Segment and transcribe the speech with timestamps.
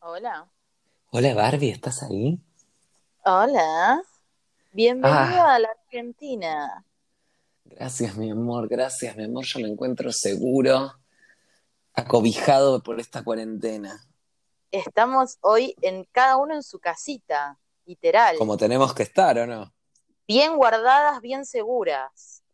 [0.00, 0.50] Hola.
[1.10, 2.38] Hola Barbie, ¿estás ahí?
[3.24, 4.02] Hola.
[4.72, 6.84] Bienvenido Ah, a la Argentina.
[7.64, 10.92] gracias mi amor, gracias mi amor, yo me encuentro seguro,
[11.94, 14.06] acobijado por esta cuarentena,
[14.72, 18.36] Estamos hoy en cada uno en su casita, literal.
[18.38, 19.74] como tenemos que estar, ¿o no?
[20.28, 22.44] Bien guardadas, bien seguras.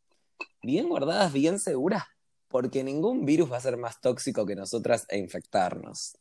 [0.62, 2.04] Bien guardadas, bien seguras,
[2.48, 6.16] porque ningún virus va a ser más tóxico que nosotras e infectarnos.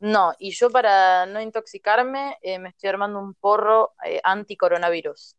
[0.00, 5.36] No, y yo para no intoxicarme eh, me estoy armando un porro eh, anti-coronavirus.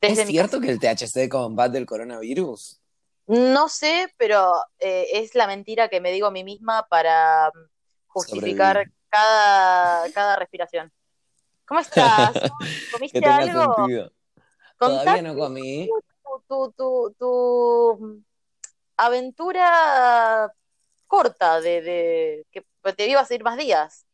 [0.00, 2.80] ¿Es cierto que el THC combate el coronavirus?
[3.26, 7.58] No sé, pero eh, es la mentira que me digo a mí misma para mm,
[8.06, 8.94] justificar Sobrevivir.
[9.08, 10.92] cada, cada respiración.
[11.66, 12.32] ¿Cómo estás?
[12.92, 13.74] ¿Comiste algo?
[14.78, 15.88] Todavía no comí.
[16.46, 18.24] tu, tu, tu, tu
[18.96, 20.52] aventura
[21.08, 22.64] corta de, de que
[22.96, 24.06] te ibas a ir más días.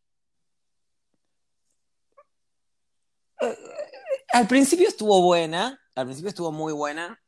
[4.33, 7.21] Al principio estuvo buena, al principio estuvo muy buena,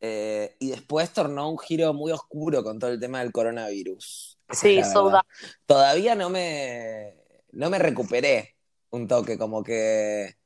[0.00, 4.38] eh, y después tornó un giro muy oscuro con todo el tema del coronavirus.
[4.48, 5.24] Esa Sí, out.
[5.66, 7.14] Todavía no me,
[7.52, 8.56] no me recuperé
[8.90, 10.36] un toque, como que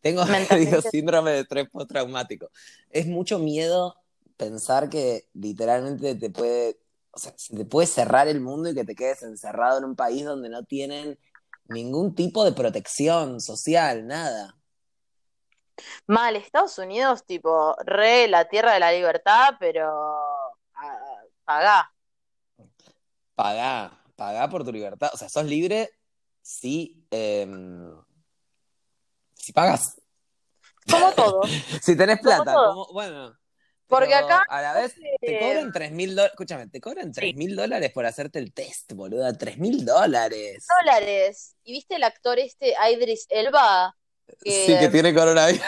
[0.00, 0.90] tengo medio Mentalmente.
[0.90, 2.50] síndrome de estrés postraumático.
[2.90, 3.96] Es mucho miedo
[4.36, 6.78] pensar que literalmente te puede,
[7.12, 9.96] o sea, se te puede cerrar el mundo y que te quedes encerrado en un
[9.96, 11.18] país donde no tienen
[11.68, 14.56] ningún tipo de protección social, nada.
[16.06, 19.90] Mal, Estados Unidos, tipo, re la tierra de la libertad, pero
[20.74, 21.92] ah, pagá.
[23.34, 25.10] Pagá, pagá por tu libertad.
[25.12, 25.90] O sea, sos libre
[26.40, 27.46] si, eh,
[29.34, 30.00] si pagas.
[30.90, 31.42] Como todo,
[31.82, 33.36] Si tenés plata, como, bueno,
[33.98, 36.32] Porque acá, a la vez te cobran tres mil dólares.
[36.32, 39.36] Escúchame, te cobran tres sí, mil dólares por hacerte el test, boluda.
[39.36, 40.66] Tres mil dólares.
[40.80, 41.56] dólares.
[41.64, 43.94] ¿Y viste el actor este, Idris Elba,
[44.40, 45.62] Sí, que que, tiene coronavirus.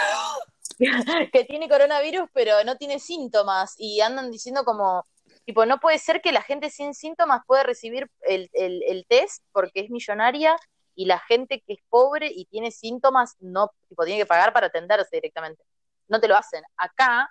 [1.32, 3.74] que tiene coronavirus, pero no tiene síntomas?
[3.76, 5.06] Y andan diciendo como,
[5.44, 9.44] tipo, no puede ser que la gente sin síntomas pueda recibir el, el, el test
[9.52, 10.56] porque es millonaria
[10.94, 14.68] y la gente que es pobre y tiene síntomas no, tipo, tiene que pagar para
[14.68, 15.62] atenderse directamente.
[16.08, 16.62] No te lo hacen.
[16.76, 17.30] Acá,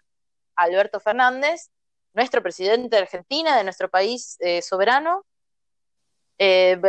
[0.55, 1.69] Alberto Fernández,
[2.13, 5.25] nuestro presidente de Argentina, de nuestro país eh, soberano,
[6.37, 6.79] eh,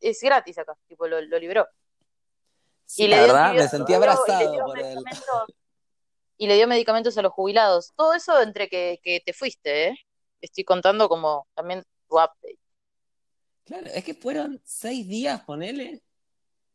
[0.00, 1.68] es gratis acá, tipo, lo, lo libró.
[2.86, 4.98] Sí, Y la le dio verdad, me sentí abrazado por él.
[6.36, 7.92] y le dio medicamentos a los jubilados.
[7.96, 9.94] Todo eso entre que, que te fuiste, ¿eh?
[10.40, 12.58] Estoy contando como también tu update.
[13.64, 16.02] Claro, es que fueron seis días, ponele,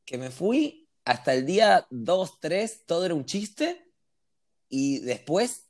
[0.06, 3.92] que me fui hasta el día dos, tres, todo era un chiste,
[4.70, 5.65] y después,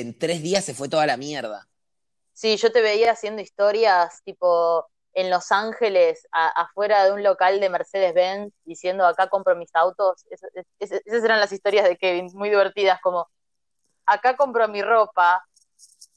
[0.00, 1.68] en tres días se fue toda la mierda.
[2.32, 7.58] Sí, yo te veía haciendo historias tipo en Los Ángeles, a- afuera de un local
[7.60, 10.24] de Mercedes-Benz, diciendo acá compro mis autos.
[10.28, 13.26] Es- es- es- esas eran las historias de Kevin, muy divertidas, como
[14.04, 15.42] acá compro mi ropa,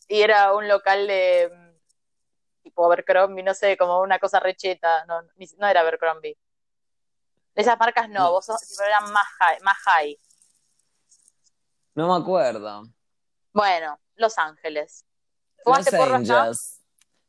[0.10, 5.22] y era un local de mm, tipo Abercrombie, no sé, como una cosa recheta, no,
[5.70, 6.38] era Abercrombie.
[7.56, 10.20] Esas marcas no, No, vos sos- eran más high, más high.
[11.96, 12.84] no me acuerdo.
[13.54, 15.06] Bueno, Los Ángeles.
[15.58, 16.52] Los ¿Fumaste porro allá?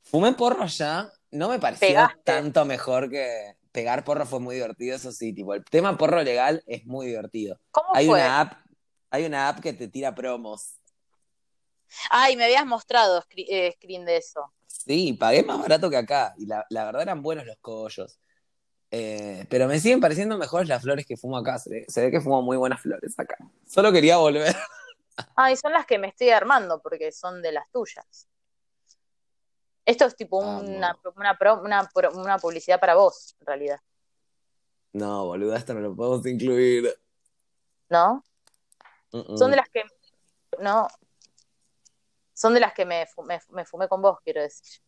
[0.03, 2.21] Fumé porro allá, no me pareció Pegaste.
[2.25, 6.63] tanto mejor que pegar porro fue muy divertido, eso sí, tipo, el tema porro legal
[6.67, 7.59] es muy divertido.
[7.71, 8.21] ¿Cómo Hay fue?
[8.21, 8.53] una app,
[9.11, 10.75] hay una app que te tira promos.
[12.11, 14.53] Ay, me habías mostrado screen, eh, screen de eso.
[14.67, 18.19] Sí, pagué más barato que acá, y la, la verdad eran buenos los cogollos.
[18.93, 21.59] Eh, pero me siguen pareciendo mejores las flores que fumo acá.
[21.59, 23.37] Se ve que fumo muy buenas flores acá.
[23.67, 24.55] Solo quería volver.
[25.37, 28.29] Ay, son las que me estoy armando porque son de las tuyas.
[29.85, 31.01] Esto es tipo una, Amo.
[31.17, 33.81] una, pro- una, pro- una publicidad para vos, en realidad,
[34.93, 36.95] No, boluda, esto no lo podemos incluir.
[37.89, 38.25] ¿no?
[39.11, 39.83] Son de las que,
[40.61, 40.87] no,
[42.35, 43.07] son de las que me,
[43.51, 44.81] me fumé con vos, quiero decir.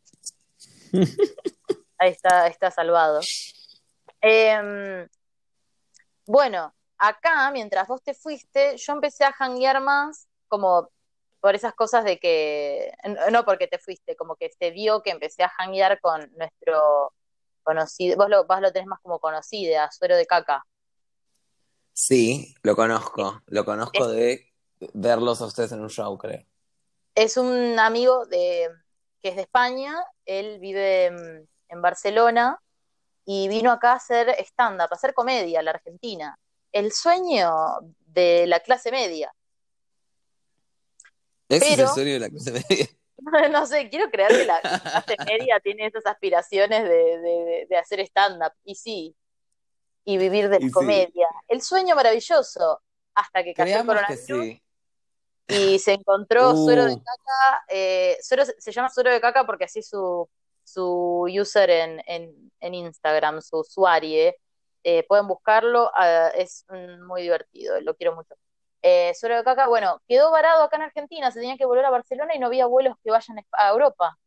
[1.98, 3.20] Ahí está, está salvado.
[4.20, 5.08] Em,
[6.26, 10.90] bueno, acá, mientras vos te fuiste, yo empecé a janguear más, como
[11.40, 12.92] por esas cosas de que,
[13.32, 17.12] no porque te fuiste, como que se dio que empecé a janguear con nuestro
[17.64, 20.64] conocido, vos lo, vos lo tenés más como conocida, suero de caca.
[21.92, 23.42] Sí, lo conozco.
[23.46, 24.52] Lo conozco Es, de
[24.94, 26.44] verlos a ustedes en un show, creo.
[27.14, 28.68] es un amigo de,
[29.22, 29.94] que es de España,
[30.24, 32.58] él vive en, en Barcelona
[33.24, 36.38] y vino acá a hacer stand-up, a hacer comedia a la Argentina.
[36.72, 37.50] El sueño
[38.06, 39.32] de la clase media.
[41.48, 42.88] Ese es el sueño de la clase media.
[43.50, 48.00] no sé, quiero creer que la clase media tiene esas aspiraciones de, de- de hacer
[48.00, 48.52] stand-up.
[48.64, 49.16] Y sí,
[50.04, 50.72] y vivir de la sí.
[50.72, 51.26] comedia.
[51.48, 52.80] El sueño maravilloso,
[53.14, 54.62] hasta que cayó el coronavirus sí.
[55.48, 56.64] y se encontró Uh.
[56.64, 57.64] suero de caca.
[57.68, 60.28] eh, suero- se llama suero de caca porque así su,
[60.64, 64.32] su user en, en, en Instagram, su usuario.
[64.84, 68.34] Eh, pueden buscarlo, ah, es mm, muy divertido, lo quiero mucho.
[68.82, 71.90] Eh, suero de caca, bueno, quedó varado acá en Argentina, se tenía que volver a
[71.90, 74.18] Barcelona y no había vuelos que vayan a Europa.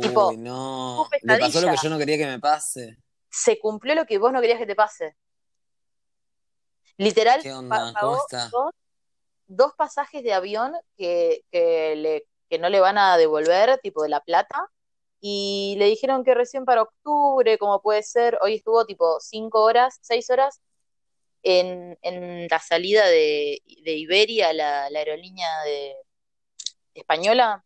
[0.00, 1.08] Tipo, no.
[1.22, 2.96] Le pasó lo que yo no quería que me pase.
[3.28, 5.14] Se cumplió lo que vos no querías que te pase.
[6.96, 7.78] Literal, ¿Qué pa- onda?
[7.78, 8.74] ¿Cómo pagó dos,
[9.46, 14.08] dos pasajes de avión que, que, le, que no le van a devolver, tipo de
[14.08, 14.66] La Plata,
[15.20, 19.98] y le dijeron que recién para octubre, como puede ser, hoy estuvo tipo cinco horas,
[20.00, 20.60] seis horas
[21.42, 25.96] en, en la salida de, de Iberia, la, la aerolínea de,
[26.94, 27.64] española,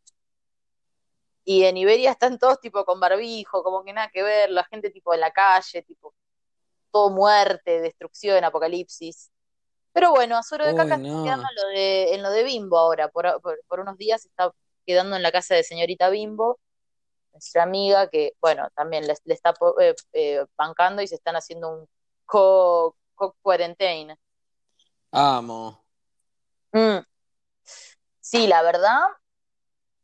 [1.45, 4.91] y en Iberia están todos tipo con barbijo, como que nada que ver, la gente
[4.91, 6.15] tipo en la calle, tipo
[6.91, 9.31] todo muerte, destrucción, apocalipsis.
[9.93, 11.07] Pero bueno, Azuro de Uy, Caca no.
[11.07, 14.25] está quedando en lo de, en lo de Bimbo ahora, por, por, por unos días
[14.25, 14.53] está
[14.87, 16.59] quedando en la casa de señorita Bimbo,
[17.35, 21.71] nuestra amiga, que bueno, también le, le está eh, eh, bancando y se están haciendo
[21.71, 21.89] un
[22.25, 23.37] co, co.
[25.13, 25.85] Amo.
[26.73, 27.05] Mm.
[28.21, 29.01] Sí, la verdad,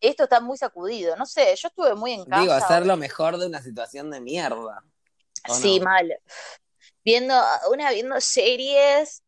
[0.00, 1.16] esto está muy sacudido.
[1.16, 2.40] No sé, yo estuve muy en casa.
[2.42, 4.84] Digo, hacer lo mejor de una situación de mierda.
[5.48, 5.86] ¿o Sí, no?
[5.86, 6.18] mal.
[7.04, 7.34] Viendo,
[7.70, 9.22] una viendo series,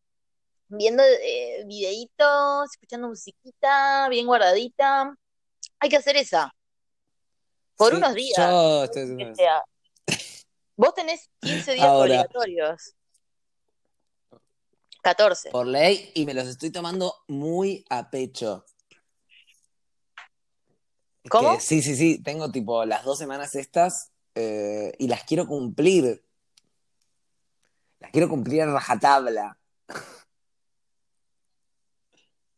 [0.68, 5.14] viendo eh, videitos, escuchando musiquita, bien guardadita.
[5.80, 6.52] Hay que hacer esa.
[7.82, 8.38] Por Sí, unos días.
[8.38, 9.42] Yo estoy eso.
[10.76, 12.04] Vos tenés 15 días Ahora.
[12.04, 12.94] obligatorios.
[15.02, 15.50] 14.
[15.50, 18.64] Por ley, y me los estoy tomando muy a pecho.
[21.28, 21.54] ¿Cómo?
[21.56, 26.24] que sí, sí, sí, tengo tipo las dos semanas estas eh, y las quiero cumplir.
[27.98, 29.58] Las quiero cumplir a rajatabla.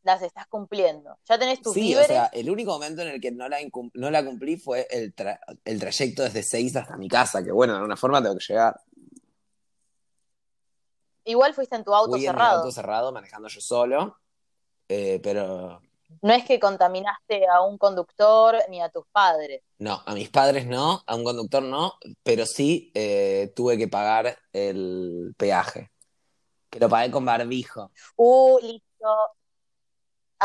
[0.05, 1.19] Las estás cumpliendo.
[1.29, 3.57] Ya tenés tus Sí, o sea, el único momento en el que no la,
[3.95, 7.73] no la cumplí fue el, tra- el trayecto desde Seis hasta mi casa, que bueno,
[7.73, 8.79] de alguna forma tengo que llegar.
[11.25, 12.59] Igual fuiste en tu auto Fui en mi cerrado.
[12.59, 14.19] auto cerrado, manejando yo solo,
[14.89, 15.81] eh, pero
[16.21, 19.63] No es que contaminaste a un conductor ni a tus padres.
[19.79, 24.37] no, a mis padres no, a un conductor no, pero sí eh, tuve que pagar
[24.53, 25.91] el peaje,
[26.69, 27.91] que lo pagué con barbijo.
[28.17, 29.09] Uh, listo.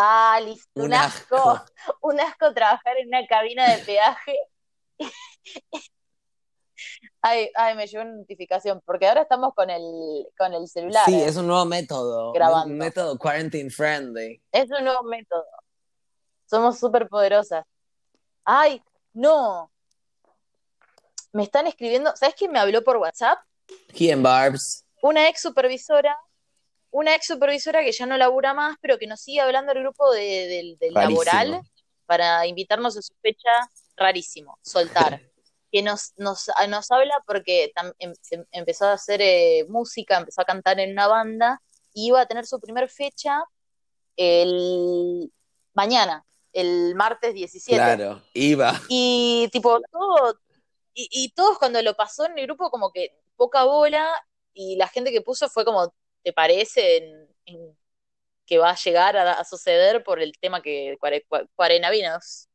[0.01, 0.69] Ah, listo.
[0.75, 1.35] Un, Un asco.
[1.35, 1.65] asco.
[2.01, 4.37] Un asco trabajar en una cabina de peaje.
[7.21, 9.83] Ay, ay, me llegó una notificación, porque ahora estamos con el,
[10.37, 11.03] con el celular.
[11.05, 11.25] Sí, ¿eh?
[11.25, 12.71] es un nuevo método, Grabando.
[12.71, 14.41] un método quarantine friendly.
[14.53, 15.43] Es un nuevo método.
[16.49, 17.65] Somos súper poderosas.
[18.45, 18.81] Ay,
[19.11, 19.69] no.
[21.33, 23.39] Me están escribiendo, ¿sabes quién me habló por WhatsApp?
[23.93, 24.85] Quién, Barbs?
[25.01, 26.17] Una ex supervisora,
[26.91, 30.11] una ex supervisora que ya no labura más, pero que nos sigue hablando al grupo
[30.11, 31.61] de, del- laboral
[32.05, 33.49] para invitarnos a su fecha
[33.95, 35.21] rarísimo, soltar.
[35.71, 40.17] que nos, nos, a- nos habla porque tam- em- se- empezó a hacer eh, música,
[40.17, 41.61] empezó a cantar en una banda
[41.93, 43.43] y iba a tener su primer fecha
[44.17, 45.31] el
[45.73, 47.77] mañana, el martes 17.
[47.77, 48.79] Claro, iba.
[48.89, 50.39] Y tipo, todo,
[50.93, 54.09] y, y todos cuando lo pasó en el grupo como que poca bola
[54.53, 55.93] y la gente que puso fue como,
[56.29, 57.77] ¿te parece en- en
[58.45, 62.47] que va a llegar a, a suceder por el tema que cuare- cua- cuarenavinos?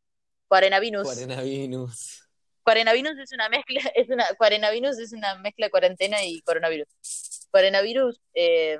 [0.46, 1.02] Cuarenavinus.
[1.02, 2.28] Cuarenavinus.
[2.62, 6.86] Cuarenavirus es una mezcla, es una, cuarenavirus es una mezcla de cuarentena y coronavirus.
[7.50, 8.78] Cuarenavirus, eh,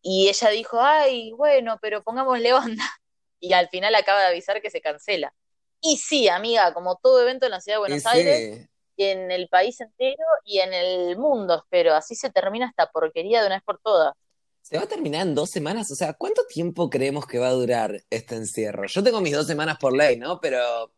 [0.00, 2.84] y ella dijo, ay, bueno, pero pongámosle onda.
[3.40, 5.32] Y al final acaba de avisar que se cancela.
[5.80, 8.04] Y sí, amiga, como todo evento en la ciudad de Buenos.
[8.06, 8.68] Aires,
[9.04, 11.94] en el país entero y en el mundo, espero.
[11.94, 14.14] Así se termina esta porquería de una vez por todas.
[14.62, 17.52] Se va a terminar en dos semanas, o sea, ¿cuánto tiempo creemos que va a
[17.52, 18.86] durar este encierro?
[18.86, 20.40] Yo tengo mis dos semanas por ley, ¿no?
[20.40, 20.92] Pero...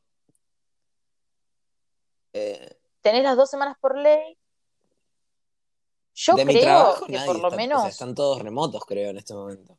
[2.33, 4.37] eh, Tenés las dos semanas por ley.
[6.15, 8.43] Yo de mi creo trabajo que nadie por lo está- o menos, sea, están todos
[8.43, 9.79] remotos, creo, en este momento.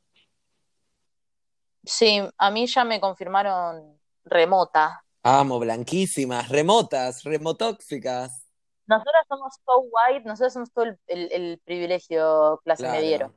[1.83, 5.00] sí, a mí ya me confirmaron remota.
[5.23, 8.45] Amo, blanquísimas, remotas, remotóxicas.
[8.87, 12.95] Nosotras somos so white, nosotros somos todo el, el- el privilegio clase Claro.
[12.99, 13.33] mediero.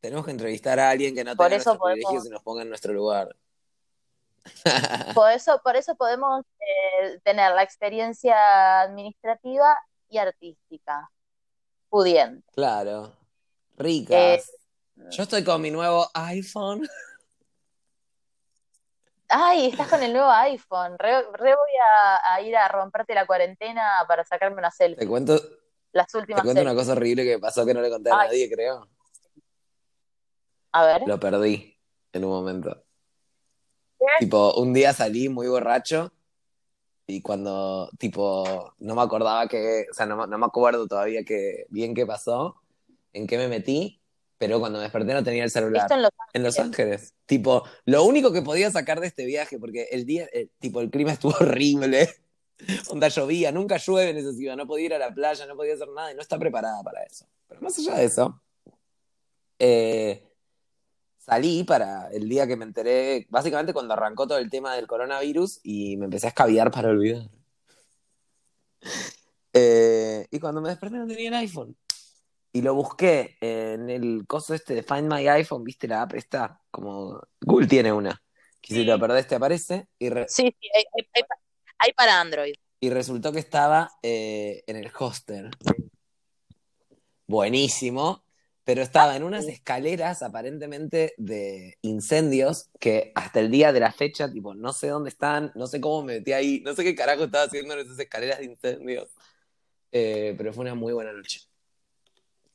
[0.00, 2.62] Tenemos que entrevistar a alguien que no Por tenga eso podemos- privilegios y nos ponga
[2.62, 3.34] en nuestro lugar.
[5.14, 9.76] Por eso, por eso podemos eh, tener la experiencia administrativa
[10.08, 11.10] y artística.
[11.90, 12.46] Pudiente.
[12.54, 13.12] Claro.
[13.76, 14.16] Ricas.
[14.16, 14.42] Eh,
[15.10, 16.88] Yo estoy con mi nuevo iPhone.
[19.28, 20.98] Ay, estás con el nuevo iPhone.
[20.98, 25.00] Re, re voy a, a ir a romperte la cuarentena para sacarme una selfie.
[25.00, 25.38] Te cuento,
[25.92, 28.28] Las te últimas cuento una cosa horrible que pasó que no le conté a Ay.
[28.28, 28.88] nadie, creo.
[30.72, 31.02] A ver.
[31.06, 31.76] Lo perdí
[32.12, 32.84] en un momento.
[33.98, 34.06] ¿Qué?
[34.20, 36.12] Tipo, un día salí muy borracho
[37.06, 41.66] y cuando, tipo, no me acordaba que, o sea, no, no me acuerdo todavía que,
[41.68, 42.62] bien qué pasó,
[43.12, 44.00] en qué me metí,
[44.38, 45.82] pero cuando me desperté no tenía el celular.
[45.82, 47.14] Esto en Los En Los Ángeles.
[47.26, 50.90] Tipo, lo único que podía sacar de este viaje, porque el día, el- tipo, el
[50.90, 52.08] clima estuvo horrible.
[52.88, 55.74] Onda llovía, nunca llueve en esa ciudad, no podía ir a la playa, no podía
[55.74, 57.26] hacer nada y no está preparada para eso.
[57.48, 58.40] Pero más allá de eso,
[59.60, 60.24] eh,
[61.18, 65.60] salí para el día que me enteré, básicamente cuando arrancó todo el tema del coronavirus
[65.62, 67.28] y me empecé a escabiar para olvidar.
[69.52, 71.76] Eh, y cuando me desperté no tenía el iPhone.
[72.52, 76.60] Y lo busqué en el coso este de Find My iPhone, ¿viste la app esta?
[76.70, 78.22] Como Google tiene una.
[78.60, 78.84] Que si Sí.
[78.84, 80.84] lo perdés te aparece y, re- Sí, sí, hay,
[81.78, 82.54] hay para Android.
[82.80, 85.50] y resultó que estaba eh, en el hostel.
[87.26, 88.24] Buenísimo,
[88.64, 94.32] pero estaba en unas escaleras aparentemente de incendios que hasta el día de la fecha,
[94.32, 97.24] tipo, no sé dónde están, no sé cómo me metí ahí, no sé qué carajo
[97.24, 99.08] estaba haciendo en esas escaleras de incendios.
[99.92, 101.40] Eh, pero fue una muy buena noche,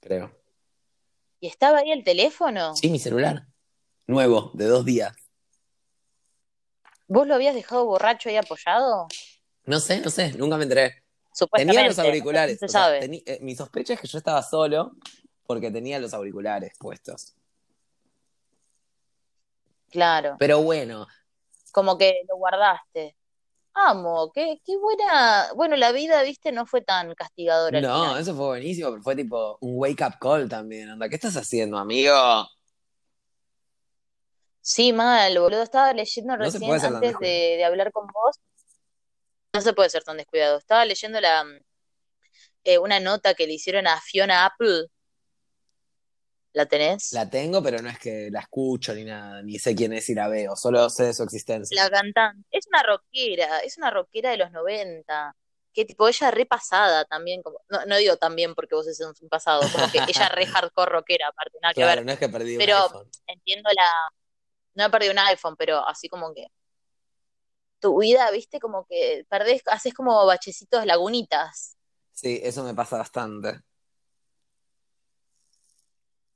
[0.03, 0.31] creo.
[1.39, 2.75] ¿Y estaba ahí el teléfono?
[2.75, 3.47] Sí, mi celular.
[4.07, 5.15] Nuevo, de dos días.
[7.07, 9.07] ¿Vos lo habías dejado borracho ahí apoyado?
[9.65, 11.03] No sé, no sé, nunca me enteré.
[11.33, 11.73] Supuestamente.
[11.77, 12.61] Tenía los auriculares.
[12.61, 13.23] No se sabe.
[13.25, 14.95] eh, mi sospecha es que yo estaba solo
[15.45, 17.33] porque tenía los auriculares puestos.
[19.89, 20.35] Claro.
[20.39, 21.07] Pero bueno,
[21.71, 23.15] Como que lo guardaste.
[23.75, 25.51] Amo, qué, qué buena.
[25.55, 28.21] Bueno, la vida, viste, no fue tan castigadora al no, final.
[28.21, 30.91] eso fue buenísimo, pero fue tipo un wake up call también.
[30.91, 32.13] Onda, ¿qué estás haciendo, amigo?
[34.61, 35.63] Sí, mal, boludo.
[35.63, 37.27] Estaba leyendo No recién antes de,
[37.57, 38.39] de hablar con vos.
[39.53, 40.57] No se puede ser tan descuidado.
[40.57, 41.43] Estaba leyendo la,
[42.63, 44.87] eh, una nota que le hicieron a Fiona Apple.
[46.53, 47.11] ¿La tenés?
[47.13, 50.15] La tengo, pero no es que la escucho ni nada, ni sé quién es y
[50.15, 51.83] la veo, solo sé de su existencia.
[51.83, 52.47] La cantante.
[52.51, 55.35] Es una rockera, es una rockera de los 90.
[55.73, 57.41] Que tipo, ella re pasada también.
[57.41, 60.91] Como, no, no digo también porque vos es un pasado, como que ella re hardcore
[60.91, 62.05] rockera, aparte, nada que ver.
[62.05, 63.09] no es que perdí un Pero iPhone.
[63.27, 63.83] entiendo la.
[64.75, 66.47] No he perdido un iPhone, pero así como que.
[67.79, 71.77] Tu vida, viste, como que perdés, haces como bachecitos, lagunitas.
[72.11, 73.59] Sí, eso me pasa bastante.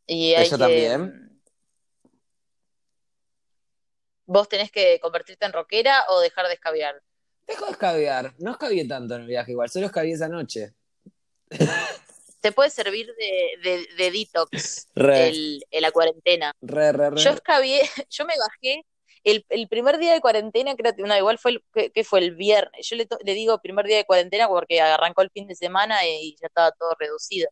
[0.07, 0.63] Y hay ¿Ella que.
[0.63, 1.41] también?
[4.25, 7.01] Vos tenés que convertirte en rockera o dejar de escabiar.
[7.47, 8.33] Dejo de escabiar.
[8.39, 10.73] No escabié tanto en el viaje, igual, solo escabié esa noche.
[12.41, 16.51] Te puede servir de, de, de detox el, el- la cuarentena.
[16.61, 17.17] re, re, re.
[17.21, 18.85] Yo escabié, yo me bajé
[19.23, 22.19] el, el primer día de cuarentena, creo que no, igual fue el, que, que fue
[22.19, 22.85] el viernes.
[22.87, 26.05] Yo le, to- le digo primer día de cuarentena porque arrancó el fin de semana
[26.05, 27.49] y ya estaba todo reducido.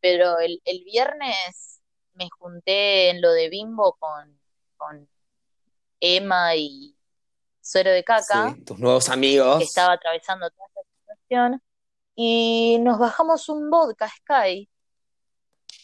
[0.00, 1.77] Pero el, el viernes
[2.18, 4.38] me junté en lo de Bimbo con,
[4.76, 5.08] con
[6.00, 6.94] Emma y
[7.60, 9.62] Suero de Caca, Sí, tus nuevos que amigos.
[9.62, 11.62] estaba atravesando toda esta situación,
[12.14, 14.68] y nos bajamos un vodka Sky,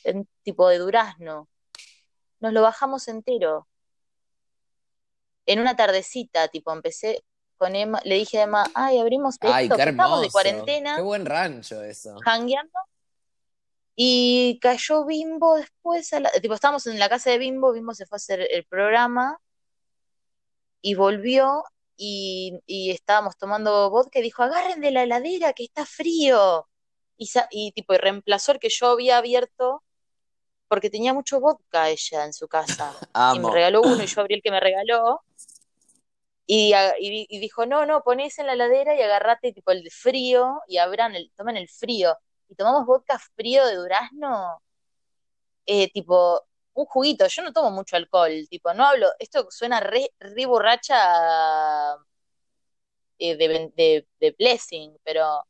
[0.04, 1.48] en tipo de durazno.
[2.40, 3.68] Nos lo bajamos entero.
[5.46, 7.22] En una tardecita, tipo, empecé
[7.56, 10.30] con Emma, le dije a Emma, ay, abrimos de Ay, esto, qué que estamos de
[10.30, 12.16] cuarentena, Qué buen rancho eso.
[12.24, 12.72] jangueando,
[13.96, 18.06] y cayó Bimbo después, a la- tipo, estábamos en la casa de Bimbo, Bimbo se
[18.06, 19.38] fue a hacer el programa,
[20.82, 21.64] y volvió,
[21.96, 26.68] y, y estábamos tomando vodka, y dijo, agarren de la heladera, que está frío,
[27.16, 29.82] y, y tipo, y reemplazó el que yo había abierto,
[30.68, 32.92] porque tenía mucho vodka ella en su casa,
[33.34, 35.22] y me regaló uno, y yo abrí el que me regaló,
[36.46, 39.90] y, y di- y dijo, no, no, ponés en la heladera y agarrate tipo el
[39.90, 42.16] frío y abran el, tomen el frío.
[42.48, 44.60] Y tomamos vodka frío de durazno,
[45.66, 46.42] eh, tipo,
[46.74, 47.26] un juguito.
[47.26, 51.96] Yo no tomo mucho alcohol, tipo, no hablo, esto suena re, re borracha
[53.18, 55.44] eh, de, de, de Blessing, pero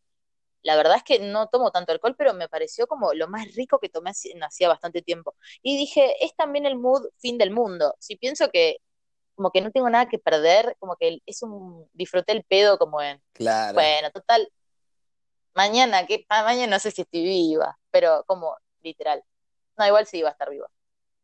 [0.63, 3.79] la verdad es que no tomo tanto alcohol, pero me pareció como lo más rico
[3.79, 5.35] que tomé hacía bastante tiempo.
[5.63, 7.95] Y dije, es también el mood fin del mundo.
[7.99, 8.79] Si pienso que
[9.35, 13.03] como que no tengo nada que perder, como que es un, disfruté el pedo como
[13.03, 13.75] en, Claro.
[13.75, 14.49] bueno, total,
[15.55, 19.23] mañana, que ah, mañana no sé si estoy viva, pero como literal.
[19.77, 20.69] No, igual sí iba a estar viva.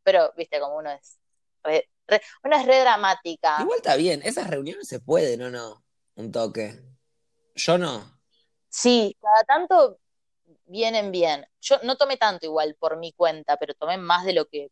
[0.02, 1.18] Pero, viste, como uno es
[1.62, 3.58] re, re- uno es re dramática.
[3.60, 5.84] Igual está bien, esas reuniones se pueden, ¿o no?
[6.16, 6.80] Un toque.
[7.54, 8.18] Yo no.
[8.68, 9.98] Sí, cada tanto
[10.66, 11.46] vienen bien.
[11.60, 14.70] Yo no tomé tanto igual por mi cuenta, pero tomé más de lo que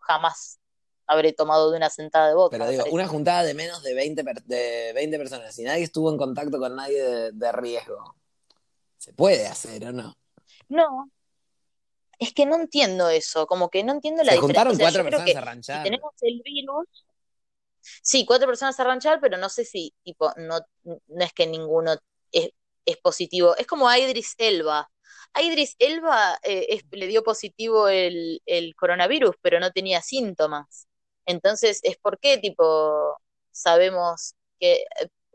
[0.00, 0.58] jamás
[1.06, 2.58] habré tomado de una sentada de vodka.
[2.58, 6.18] Pero digo, una juntada de menos de 20, de 20 personas y nadie estuvo en
[6.18, 8.16] contacto con nadie de, riesgo.
[9.06, 10.16] ¿Se puede hacer o no?
[10.68, 11.12] No.
[12.18, 15.40] Es que no entiendo eso, como que no entiendo la Se juntaron cuatro personas a
[15.42, 15.84] ranchar.
[15.84, 17.06] tenemos el virus.
[18.02, 21.94] Sí, cuatro personas a ranchar, pero no sé si, tipo, no, no es que ninguno
[22.32, 22.50] es,
[22.84, 23.56] es positivo.
[23.56, 24.90] Es como a Idris Elba.
[25.34, 30.88] A Idris Elba eh, le dio positivo el, el, coronavirus, pero no tenía síntomas.
[31.26, 33.20] Entonces, es porque, tipo,
[33.52, 34.84] sabemos que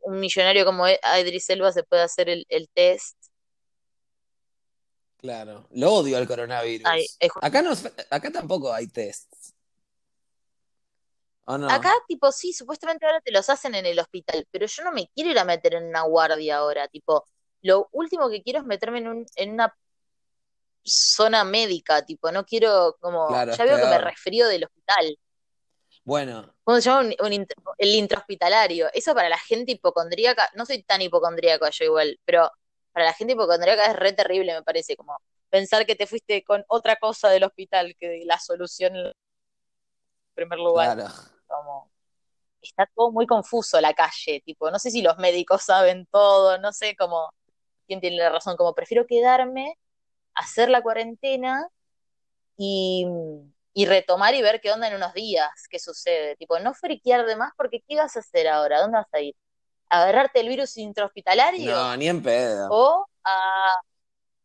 [0.01, 3.17] un millonario como Idris Elba se puede hacer el, test.
[5.21, 6.87] Claro, lo odio al coronavirus.
[7.41, 7.73] acá, no,
[8.09, 9.53] acá tampoco hay tests.
[11.45, 15.09] Acá, tipo, sí, supuestamente ahora te los hacen en el hospital, pero yo no me
[15.13, 17.25] quiero ir a meter en una guardia ahora, tipo,
[17.61, 19.75] lo último que quiero es meterme en, un, en una
[20.83, 25.19] zona médica, tipo, no quiero como, ya veo que me resfrío del hospital.
[26.03, 26.55] Bueno.
[26.63, 27.09] ¿Cómo se llama?
[27.77, 28.89] el intrahospitalario.
[28.93, 32.49] Eso para la gente hipocondríaca, no soy tan hipocondríaco yo igual, pero
[32.91, 35.17] para la gente hipocondríaca es re terrible, me parece, como
[35.49, 39.13] pensar que te fuiste con otra cosa del hospital que la solución en
[40.33, 40.97] primer lugar.
[40.97, 41.13] Claro.
[41.47, 41.91] Como,
[42.61, 46.71] está todo muy confuso la calle, tipo, no sé si los médicos saben todo, no
[46.71, 47.29] sé cómo
[47.87, 49.77] quién tiene la razón, como prefiero quedarme,
[50.33, 51.67] hacer la cuarentena
[52.55, 53.05] y,
[53.85, 56.35] retomar y ver qué onda en unos días, qué sucede.
[56.37, 58.81] Tipo, no friquear de más porque ¿qué vas a hacer ahora?
[58.81, 59.35] ¿Dónde vas a ir?
[59.91, 61.69] ¿Agarrarte el virus intrahospitalario?
[61.69, 62.69] No, ni en pedo.
[62.71, 63.75] O a,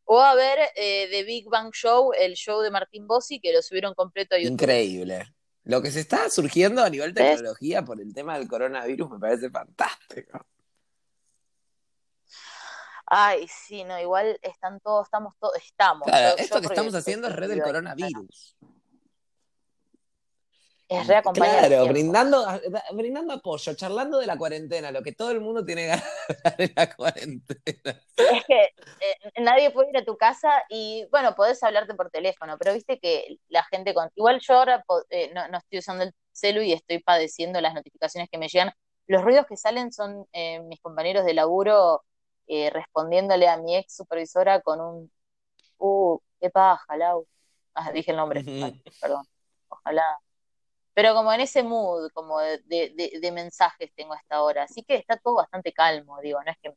[0.05, 3.63] o a ver eh, The Big Bang Show, el show de Martín Bossi, que lo
[3.63, 4.55] subieron completo a YouTube.
[4.55, 5.33] Increíble.
[5.63, 9.49] Lo que se está surgiendo a nivel tecnología por el tema del coronavirus me parece
[9.49, 10.45] fantástico.
[13.07, 16.09] Ay, sí, no, igual están todos, estamos todos, estamos.
[16.39, 18.57] esto que estamos haciendo es red del coronavirus.
[20.89, 22.47] Es re Claro, brindando,
[22.93, 26.05] brindando apoyo, charlando de la cuarentena, lo que todo el mundo tiene ganas
[26.59, 28.01] de la cuarentena.
[28.17, 32.57] Es que eh, nadie puede ir a tu casa y, bueno, podés hablarte por teléfono,
[32.57, 34.11] pero viste que la gente con.
[34.15, 38.29] Igual yo ahora eh, no, no, estoy usando el celu y estoy padeciendo las notificaciones
[38.31, 38.73] que me llegan.
[39.09, 42.03] Los ruidos que salen son eh, mis compañeros de laburo
[42.49, 45.11] respondiéndole a mi ex supervisora con un,
[45.79, 47.27] uh, qué paja, Lau.
[47.75, 48.45] Ah, dije el nombre,
[49.01, 49.27] perdón,
[49.69, 50.17] ojalá.
[50.97, 54.63] Pero como en ese mood, como de, de, mensajes tengo hasta ahora.
[54.63, 56.75] Así que está todo bastante calmo, digo, no es que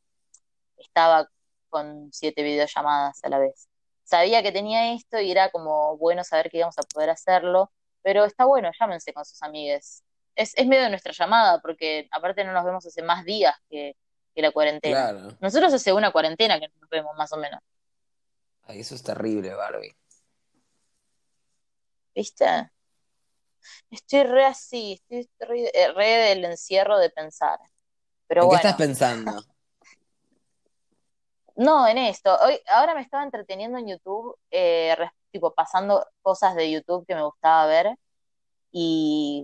[0.75, 1.29] estaba
[1.69, 3.69] con siete videollamadas a la vez.
[4.03, 8.25] Sabía que tenía esto y era como bueno saber que íbamos a poder hacerlo, pero
[8.25, 10.03] está bueno, llámense con sus amigues.
[10.35, 13.95] Es, es medio de nuestra llamada, porque aparte no nos vemos hace más días que,
[14.35, 15.37] la cuarentena.
[15.39, 17.61] Nosotros hace una cuarentena que nos vemos, más o menos.
[18.63, 19.95] Ay, eso es terrible, Barbie.
[22.13, 22.69] ¿Viste?
[23.89, 27.59] Estoy re así, estoy re, eh, del encierro de pensar.
[28.27, 29.31] Pero ¿En qué estás pensando?
[31.55, 32.37] no, en esto.
[32.43, 34.95] Hoy, ahora me estaba entreteniendo en YouTube, eh,
[35.31, 37.95] tipo pasando cosas de YouTube que me gustaba ver.
[38.71, 39.43] Y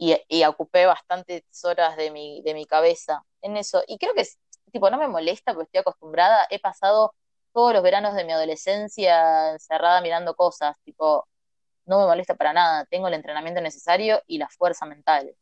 [0.00, 3.82] y, ocupé bastantes horas de mi, de mi cabeza en eso.
[3.86, 4.24] Y creo que,
[4.72, 6.46] tipo, no me molesta porque estoy acostumbrada.
[6.50, 7.14] He pasado
[7.52, 11.28] todos los veranos de mi adolescencia encerrada mirando cosas, tipo,
[11.90, 12.86] no me molesta para nada.
[12.86, 15.34] Tengo el entrenamiento necesario y la fuerza mental.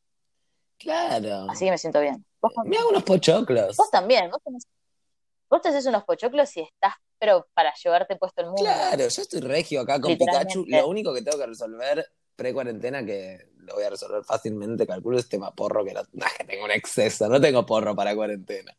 [0.79, 1.47] Claro.
[1.51, 2.25] Así que me siento bien.
[2.65, 3.77] me hago unos pochoclos.
[3.77, 4.31] Vos también.
[5.51, 8.63] Vos, te haces unos pochoclos y estás, pero para llevarte puesto el mundo.
[8.63, 10.65] Claro, yo estoy regio acá con Pikachu.
[10.67, 15.37] Lo único que tengo que resolver pre-cuarentena que lo voy a resolver fácilmente, calculo este
[15.37, 18.75] tema porro que, no, que tengo un exceso, no tengo porro para cuarentena.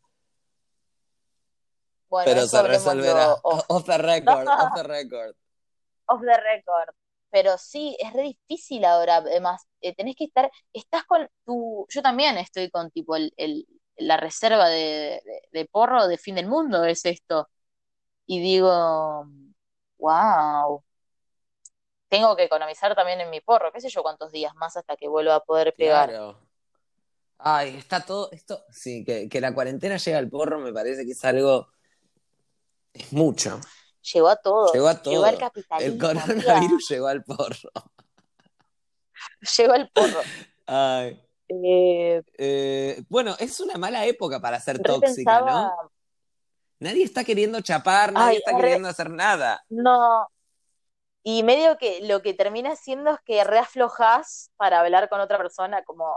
[2.10, 3.34] Bueno, Pero se resolverá.
[3.44, 3.86] Off.
[3.86, 5.36] the record, off the record.
[6.08, 6.96] Off the record.
[7.32, 12.02] Pero sí, es re difícil ahora, además, eh, tenés que estar, estás con tu, yo
[12.02, 13.34] también estoy con tipo el,
[13.98, 17.50] la reserva de, de porro de fin del mundo, es esto.
[18.26, 19.26] Y digo,
[19.98, 20.84] wow,
[22.10, 25.08] tengo que economizar también en mi porro, qué sé yo cuántos días más hasta que
[25.08, 26.10] vuelva a poder pegar.
[26.10, 26.40] Claro.
[27.38, 31.12] Ay, está todo esto, sí, que, que la cuarentena llega al porro me parece que
[31.14, 31.70] es algo,
[32.94, 33.60] es mucho.
[34.14, 34.72] Llegó a todo.
[34.74, 35.14] Llegó a todo.
[35.14, 35.94] Llegó al capitalismo.
[35.94, 37.72] El coronavirus llegó al porro.
[39.58, 40.22] llegó al porro.
[40.66, 41.22] Ay.
[41.48, 45.74] Eh, eh, bueno, es una mala época para ser tóxica, ¿no?
[46.80, 49.66] Nadie está queriendo chapar, nadie está queriendo hacer nada.
[49.68, 50.30] No,
[51.24, 55.84] y medio que lo que termina siendo es que reaflojas para hablar con otra persona,
[55.84, 56.16] como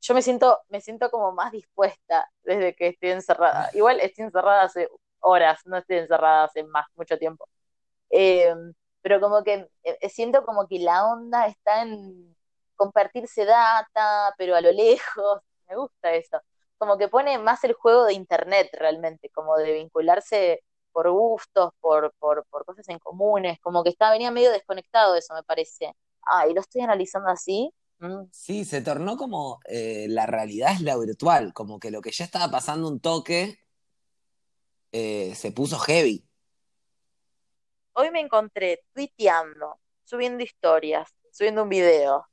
[0.00, 3.70] yo me siento, me siento como más dispuesta desde que estoy encerrada.
[3.74, 4.88] Igual estoy encerrada hace
[5.22, 7.48] horas, no estoy encerrada hace más, mucho tiempo.
[8.10, 12.36] Em, pero como que eh, siento como que la onda está en,
[12.76, 15.40] compartirse data, pero a lo lejos.
[15.68, 16.40] Me gusta eso.
[16.78, 22.12] Como que pone más el juego de internet realmente, como de vincularse por gustos, por,
[22.18, 25.94] por, por cosas en comunes, como que estaba, venía medio desconectado eso, me parece.
[26.26, 27.72] Ah, y lo estoy analizando así.
[28.00, 32.10] mm, Sí, se tornó como eh, la realidad es la virtual, como que lo que
[32.12, 33.58] ya estaba pasando un toque
[34.92, 36.24] eh, se puso heavy.
[37.94, 42.26] Hoy me encontré tuiteando, subiendo historias, subiendo un video,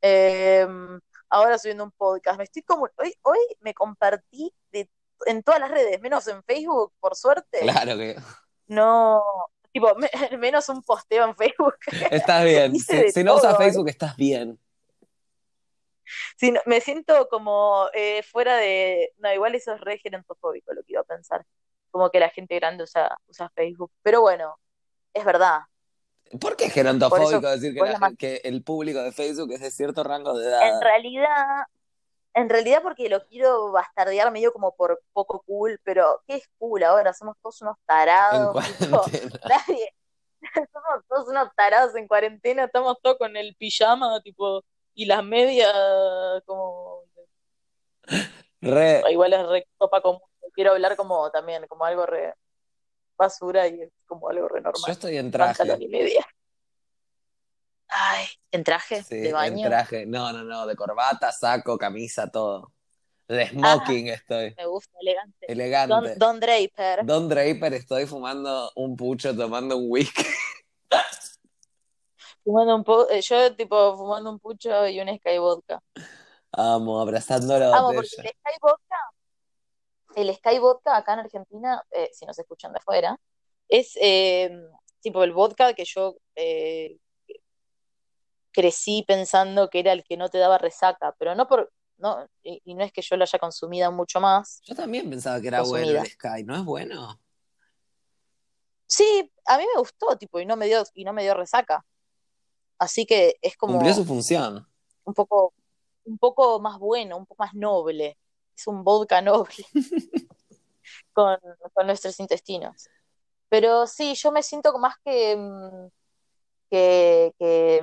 [0.00, 0.66] eh,
[1.28, 2.38] ahora subiendo un podcast.
[2.38, 4.88] Me estoy como, hoy, hoy me compartí de,
[5.26, 7.60] en todas las redes, menos en Facebook, por suerte.
[7.60, 8.16] Claro que
[8.66, 9.22] No,
[9.72, 11.76] tipo, me- menos un posteo en Facebook.
[12.10, 12.74] estás bien.
[12.78, 13.56] Si, no usas.
[13.58, 14.58] Facebook, estás bien.
[16.38, 19.12] Sí, me siento como eh, fuera de.
[19.18, 21.44] No, igual eso es re gerontofóbico lo que iba a pensar.
[21.90, 23.90] Como que la gente grande usa, usa Facebook.
[24.02, 24.58] Pero bueno,
[25.14, 25.60] es verdad.
[26.40, 30.04] ¿Por qué es gerontofóbico eso, decir que, la el público de Facebook es de cierto
[30.04, 30.80] rango de en edad?
[30.80, 31.64] realidad,
[32.34, 36.82] en realidad porque lo quiero bastardear medio como por poco cool, pero ¿qué es cool
[36.82, 37.14] ahora?
[37.14, 39.02] Somos todos unos En tarados, tipo,
[39.48, 39.94] nadie,
[40.72, 44.62] somos todos unos tarados en cuarentena, estamos todos con el pijama, tipo,
[44.94, 45.72] y las medias
[46.44, 47.04] como
[48.60, 49.02] Re.
[49.10, 50.20] igual es re copa común.
[50.54, 52.34] Quiero hablar como también, como algo re
[53.16, 54.90] basura y es como algo re Yo normal.
[54.90, 55.76] estoy en traje.
[55.80, 56.26] y media.
[57.88, 59.68] Ay, ¿en traje Sí, de en baño?
[59.68, 60.06] traje.
[60.06, 62.72] No, no, no, de corbata, saco, camisa, todo.
[63.26, 64.54] De Ah, smoking estoy.
[64.56, 65.46] me gusta, elegante.
[65.46, 66.14] Don, Elegante.
[66.16, 67.04] Don Draper.
[67.04, 70.22] Don Draper, estoy fumando un pucho, tomando un whisky.
[72.44, 75.82] Fumando un po eh, yo tipo fumando un pucho y un Sky Vodka.
[76.52, 78.28] Amo, abrazando la Amo, porque el.
[78.28, 78.96] Sky Vodka,
[80.20, 83.18] el Sky Vodka acá en Argentina, eh, si nos escuchan de afuera,
[83.68, 84.50] es eh,
[85.00, 86.98] tipo el vodka que yo eh,
[88.52, 92.60] crecí pensando que era el que no te daba resaca, pero no por, no, y,
[92.64, 95.62] y no es que yo lo haya consumido mucho más, Yo también pensaba que era
[95.62, 97.20] bueno el Sky, ¿no es bueno?
[98.86, 101.84] Sí, a mí me gustó, tipo, y no me dio, y no me dio resaca.
[102.78, 104.66] Así que es Cumplió su como función.
[105.04, 105.52] un poco,
[106.04, 108.16] un poco más bueno, un poco más noble.
[108.58, 109.64] Es un vodka noble
[111.12, 111.38] con,
[111.74, 112.88] con nuestros intestinos.
[113.50, 115.88] Pero sí, yo me siento más que, mm,
[116.70, 117.82] que, que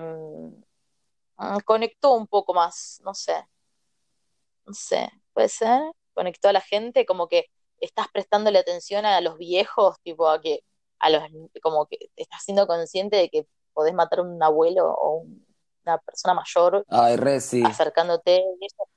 [1.38, 3.34] mm, conectó un poco más, no sé,
[4.66, 5.82] no sé, puede ser,
[6.14, 7.46] conectó a la gente, como que
[7.80, 10.62] estás prestándole atención a los viejos, tipo a que,
[11.00, 11.24] a los,
[11.62, 15.45] como que estás siendo consciente de que podés matar a un abuelo o un-
[15.86, 17.64] una persona mayor Ay, re, sí.
[17.64, 18.44] acercándote,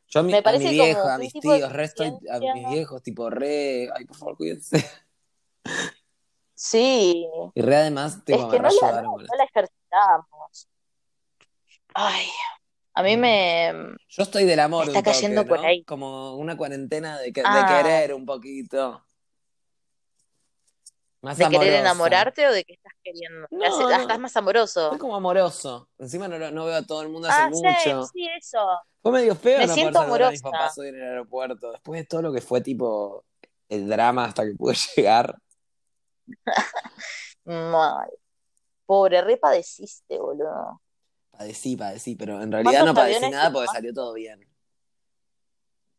[0.09, 0.59] Yo a mi, me a mi
[0.99, 4.85] como mis tíos, re estoy, a mis viejos, tipo, re, ay, por favor, cuídense.
[6.55, 10.69] sí, Y re además, tipo, es que no la, no, la ejercitamos.
[11.95, 12.27] Ay,
[12.95, 13.21] a mí Mm.
[13.21, 13.73] me,
[14.11, 15.65] Yo estoy del me amor está un toque, cayendo por ¿no?
[15.65, 15.85] ahí.
[15.85, 19.05] Como una cuarentena de, que- de Ah, querer un poquito.
[21.21, 23.47] Más ¿de querer enamorarte o de que estás queriendo?
[23.51, 24.97] Me hace- No, ah, estás más amoroso.
[25.01, 25.89] como amoroso.
[25.99, 28.07] Encima no, no veo a todo el mundo hace Ah, mucho.
[28.13, 28.59] sí, eso.
[29.03, 30.81] Fue medio feo Me no siento mis papás amorosa.
[30.81, 31.73] hoy en el aeropuerto.
[31.73, 33.25] Después de todo lo que fue, tipo,
[33.69, 35.35] el drama hasta que pude llegar.
[37.45, 38.11] Mal.
[38.87, 40.81] Pobre, re padeciste, boludo.
[41.31, 44.41] Padecí, padecí, pero en realidad ¿Cuántos no padecí nada porque salió todo bien.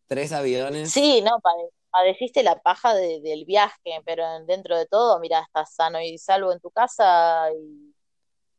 [0.08, 0.92] Tres aviones.
[0.92, 5.74] Sí, no, pade- padeciste la paja de- del viaje, pero dentro de todo, mira, estás
[5.74, 7.94] sano y salvo en tu casa y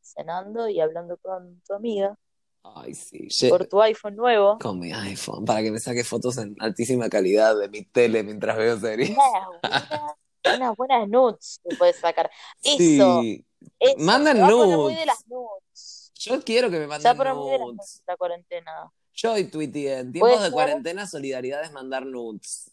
[0.02, 2.16] cenando y hablando con tu amiga
[2.62, 3.48] Ay, sí.
[3.48, 4.58] por tu iPhone nuevo.
[4.58, 8.56] Con mi iPhone, para que me saque fotos en altísima calidad de mi tele mientras
[8.58, 9.10] veo series.
[9.10, 10.14] Unas buenas,
[10.54, 12.30] unas buenas nudes te puedes sacar.
[12.62, 12.76] Eso,
[13.22, 13.46] Sí.
[13.78, 15.26] eso, Mandan muy de las nudes.
[15.28, 16.12] nudes.
[16.16, 17.94] Yo quiero que me manden poner muy de las nudes nudes.
[17.96, 18.92] esta cuarentena.
[19.14, 22.70] Yo hoy tuiteé, en tiempos de cuarentena, solidaridad es mandar nudes.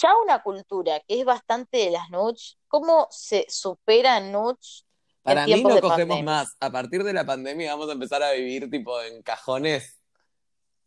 [0.00, 2.58] Ya una cultura que es bastante de las nudes.
[2.68, 4.86] ¿Cómo se supera en nudes
[5.24, 6.56] en Para mí no cogemos más.
[6.60, 10.00] A partir de la pandemia vamos a empezar a vivir tipo en cajones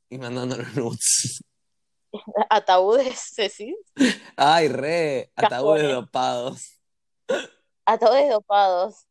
[0.09, 1.43] y mandándonos nudes.
[2.49, 3.75] Ataúdes, decís,
[4.35, 6.81] Ay, re, ataúdes cajones, dopados.
[7.85, 9.07] ataúdes dopados.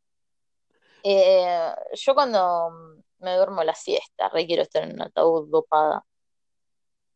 [1.02, 6.04] Eh, yo cuando me duermo la siesta, re quiero estar en un ataúd dopada.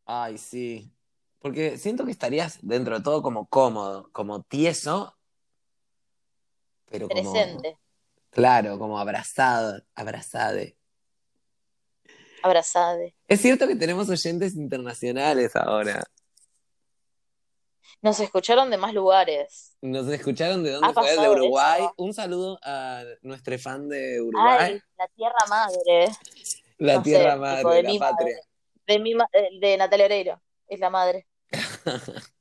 [0.05, 0.91] Ay, sí.
[1.39, 5.15] Porque siento que estarías dentro de todo como cómodo, como tieso,
[6.89, 7.77] pero como, Presente,
[8.29, 10.77] claro, como abrazado, abrazade.
[12.41, 13.15] abrazade.
[13.27, 16.03] Es cierto que tenemos oyentes internacionales ahora.
[18.01, 19.75] Nos escucharon de más lugares.
[19.81, 21.17] ¿Nos escucharon de dónde ¿Ha fue?
[21.19, 21.81] De Uruguay.
[21.81, 21.93] eso?
[21.97, 24.73] Un saludo a nuestro fan de Uruguay.
[24.73, 26.07] Ay, la tierra madre.
[26.77, 28.39] La no tierra madre, de la patria.
[28.85, 31.27] De, mi eh, de Natalia Oreiro, es la madre.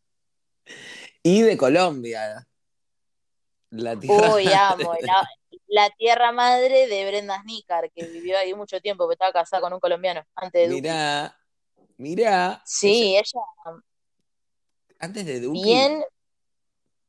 [1.23, 2.47] Y de Colombia.
[3.71, 5.03] La tierra Uy, amo, madre.
[5.07, 5.29] la,
[5.67, 9.73] la tierra madre de Brenda Snicker, que vivió ahí mucho tiempo, porque estaba casada con
[9.73, 10.75] un colombiano, antes de.
[10.75, 11.37] Mirá,
[11.97, 12.47] mirá.
[12.47, 13.41] Ella- Sí, ella
[15.01, 15.62] antes de Duki.
[15.62, 16.05] bien,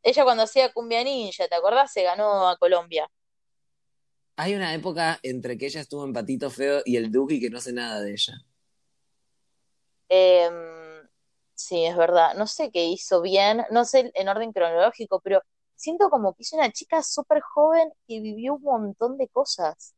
[0.03, 1.91] ella cuando hacía Cumbia Ninja, ¿te acordás?
[1.93, 3.07] Se ganó a Colombia.
[4.35, 7.59] Hay una época entre que ella estuvo en Patito Feo y el Duki que no
[7.61, 8.33] sé nada de ella.
[10.09, 10.53] Em,
[11.57, 12.35] sí, es verdad.
[12.35, 15.41] No sé qué hizo bien, no sé en orden cronológico, pero
[15.75, 19.95] siento como que es una chica súper joven que vivió un montón de cosas.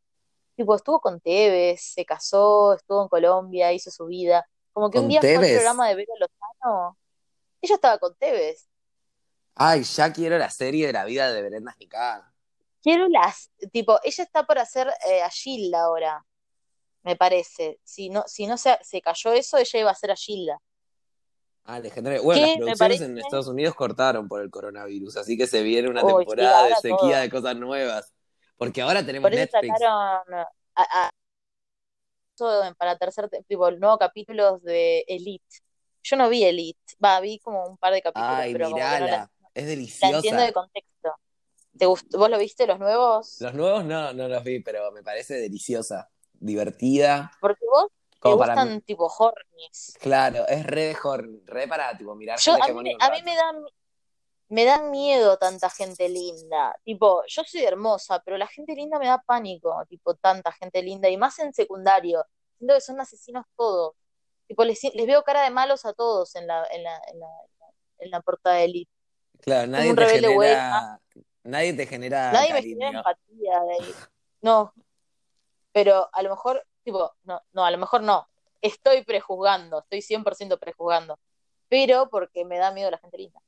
[0.55, 4.47] Tipo, estuvo con Tevez, se casó, estuvo en Colombia, hizo su vida.
[4.73, 6.97] Como que un ¿Con día fue al programa de Vero Lozano.
[7.61, 8.67] Ella estaba con Tevez.
[9.55, 12.23] Ay, ya quiero la serie de la vida de Brenda Snicar.
[12.81, 16.25] Quiero las, tipo, ella está por hacer eh, a Gilda ahora,
[17.03, 17.79] me parece.
[17.83, 20.61] Si no, si no se, se cayó eso, ella iba a ser a Gilda.
[21.65, 22.23] Ah, legendario.
[22.23, 25.87] Bueno, las producciones parece- en Estados Unidos cortaron por el coronavirus, así que se viene
[25.89, 27.19] una Uy, sí, temporada de sequía todo.
[27.21, 28.13] de cosas nuevas.
[28.57, 29.73] Porque ahora tenemos Por eso Netflix.
[29.79, 30.45] sacaron
[30.75, 31.11] a,
[32.77, 35.45] para tercer, te- tipo, el nuevo capítulos de Elite.
[36.03, 38.81] Yo no vi Elite, va, vi como un par de capítulos, Ay, pero como que
[38.83, 39.31] no la, mirala.
[39.53, 40.15] Es la deliciosa.
[40.15, 41.13] entiendo de contexto.
[41.77, 42.17] ¿Te gustó?
[42.17, 43.37] ¿Vos lo viste, los nuevos?
[43.41, 47.31] Los nuevos no, no los vi, pero me parece deliciosa, divertida.
[47.41, 47.87] Porque vos
[48.19, 49.97] Como para gustan tipo hornies.
[50.01, 53.21] Claro, es re de horny, re para tipo mirar Yo, a mí, me- a mí
[53.23, 53.63] me dan,
[54.49, 56.75] me dan miedo tanta gente linda.
[56.83, 59.73] Tipo, yo soy hermosa, pero la gente linda me da pánico.
[59.87, 61.07] Tipo, tanta gente linda.
[61.09, 62.25] Y más en secundario.
[62.57, 63.95] Siento que son asesinos todos.
[64.47, 67.27] Tipo, les, les veo cara de malos a todos en la, en la, en la,
[67.99, 68.91] en la portada de Elite.
[69.39, 70.99] Claro, nadie un te rebelde genera,
[71.43, 73.95] nadie te genera Nadie me genera empatía de ahí.
[74.41, 74.73] No.
[75.71, 78.27] Pero a lo mejor, tipo, no, no, a lo mejor no.
[78.61, 81.17] Estoy prejuzgando, estoy 100% prejuzgando.
[81.67, 83.39] Pero porque me da miedo la gente linda.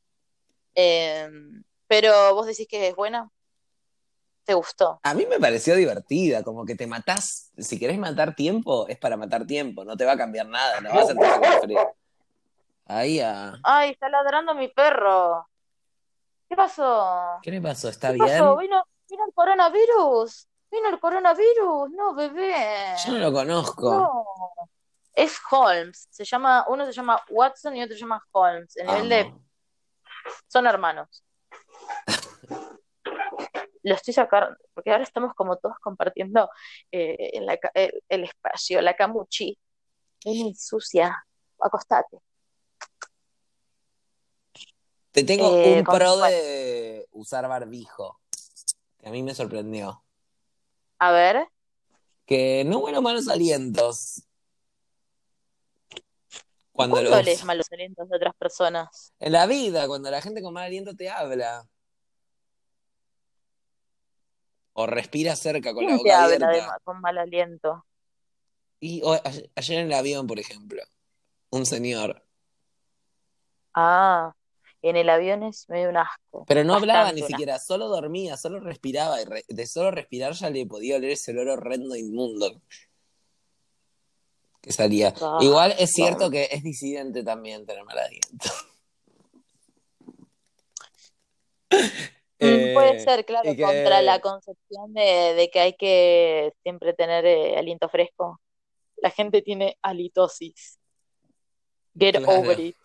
[0.75, 1.29] Eh,
[1.87, 3.29] pero vos decís que es buena.
[4.43, 4.99] ¿Te gustó?
[5.03, 9.15] A mí me pareció divertida, como que te matás, si querés matar tiempo, es para
[9.15, 11.77] matar tiempo, no te va a cambiar nada, no vas a tener que sufrir.
[12.85, 13.53] Ahí a...
[13.63, 15.47] Ay, está ladrando mi perro.
[16.49, 17.39] ¿Qué pasó?
[17.41, 17.87] ¿Qué le pasó?
[17.87, 18.27] ¿Está ¿Qué bien?
[18.27, 18.57] pasó?
[18.57, 20.47] ¿Vino, vino el coronavirus?
[20.71, 21.91] ¿Vino el coronavirus?
[21.91, 22.95] No, bebé.
[23.05, 23.91] Yo no lo conozco.
[23.93, 24.25] No.
[25.13, 26.07] Es Holmes.
[26.09, 28.77] Se llama, uno se llama Watson y otro se llama Holmes.
[28.77, 29.33] El nivel de
[30.47, 31.23] son hermanos.
[33.83, 36.49] Lo estoy sacando, porque ahora estamos como todos compartiendo
[36.91, 39.57] eh, en la el, el espacio, la camuchi.
[40.23, 41.25] Vení, sucia,
[41.59, 42.19] acostate.
[45.11, 48.19] Te tengo Eh, un pro de usar barbijo,
[48.99, 50.03] que a mí me sorprendió.
[51.01, 51.47] A ver,
[52.25, 54.23] Que no huelo malos alientos.
[56.71, 57.47] Cuando ¿cuándo lo lees uso.
[57.47, 59.13] malos alientos de otras personas?
[59.19, 61.67] En la vida, cuando la gente con mal aliento te habla.
[64.73, 66.77] O respira cerca con la ¿Quién te boca habla abierta.
[66.83, 67.85] con mal aliento?
[68.79, 69.19] Y o-
[69.55, 70.81] ayer en el avión, por ejemplo,
[71.49, 72.23] un señor.
[73.73, 74.33] Ah,
[74.81, 76.45] en el avión es medio un asco.
[76.47, 79.21] Pero no hablaba ni siquiera, solo dormía, solo respiraba.
[79.21, 82.61] Y re- de solo respirar ya le podía oler ese olor horrendo inmundo
[84.61, 85.13] que salía.
[85.21, 88.49] Ah, Igual es cierto que es disidente también tener mal aliento.
[92.43, 96.93] Mm, puede Eh, ser, claro, que- contra la concepción de, de que hay que siempre
[96.95, 98.41] tener eh, aliento fresco.
[98.97, 100.79] La gente tiene halitosis.
[101.95, 102.39] Get Claro.
[102.39, 102.75] over it.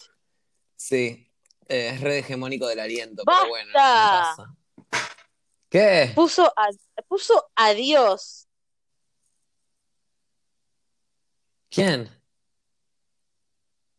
[0.77, 1.27] Sí,
[1.69, 4.55] es red hegemónico del aliento, pero bueno, no pasa.
[5.69, 6.13] ¿Qué?
[6.15, 6.69] Puso, a-
[7.09, 8.47] puso adiós.
[11.71, 12.11] ¿Quién?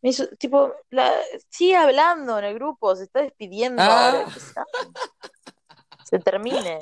[0.02, 1.14] Me hizo- tipo, la,
[1.50, 4.10] sigue hablando en el grupo, se está despidiendo Ah.
[4.12, 4.30] ahora.
[4.32, 4.54] se,
[6.06, 6.80] se termine.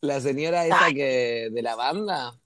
[0.00, 0.94] ¿La señora esa Ay.
[0.94, 2.38] que de la banda?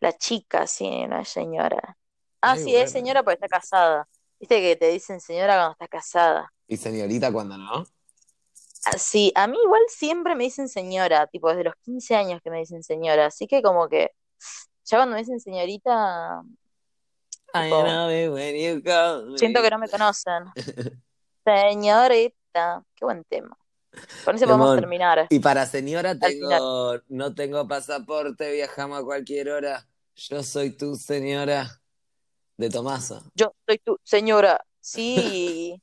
[0.00, 1.96] La chica, sí, no es señora.
[2.42, 2.78] Ah, Ay, sí, bueno.
[2.84, 4.08] es señora porque está casada.
[4.42, 6.52] Viste que te dicen señora cuando está casada.
[6.66, 7.84] ¿Y señorita cuando no?
[8.86, 12.50] Ah, Sí, a mí igual siempre me dicen señora, tipo desde los 15 años que
[12.50, 14.10] me dicen señora, así que como que
[14.84, 16.42] ya cuando me dicen señorita,
[17.54, 19.38] I Tipo, know it when you call me.
[19.38, 20.44] siento que no me conocen.
[21.44, 23.56] Señorita, qué buen tema.
[24.24, 25.26] Con ese podemos terminar.
[25.30, 29.86] Y para señora tengo, no tengo pasaporte, viajamos a cualquier hora.
[30.16, 31.81] Yo soy tu señora
[32.56, 33.22] de Tomasa.
[33.34, 35.80] Yo soy tu señora, sí.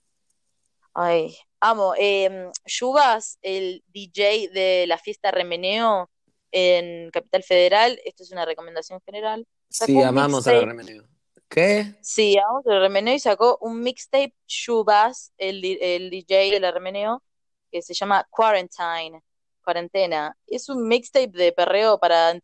[0.93, 1.93] Ay, amo.
[1.97, 6.09] Eh, Yubas, el DJ de la fiesta Remeneo,
[6.51, 9.45] en Capital Federal, esto es una recomendación general.
[9.69, 11.03] Sí, amamos a la remeneo.
[11.47, 11.95] ¿Qué?
[12.01, 17.23] Sí, vamos a Remeneo y sacó un mixtape Shubas, el, el DJ de la Remeneo,
[17.71, 19.23] que se llama Quarantine,
[19.63, 20.37] cuarentena.
[20.45, 22.39] Es un mixtape de perreo para